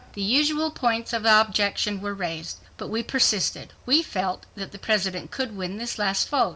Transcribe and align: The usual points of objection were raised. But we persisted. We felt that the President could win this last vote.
The 0.13 0.23
usual 0.23 0.71
points 0.71 1.13
of 1.13 1.25
objection 1.27 2.01
were 2.01 2.15
raised. 2.15 2.57
But 2.77 2.87
we 2.87 3.03
persisted. 3.03 3.71
We 3.85 4.01
felt 4.01 4.47
that 4.55 4.71
the 4.71 4.79
President 4.79 5.29
could 5.29 5.55
win 5.55 5.77
this 5.77 5.99
last 5.99 6.27
vote. 6.29 6.49